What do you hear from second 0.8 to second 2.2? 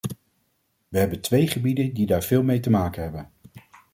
We hebben twee gebieden die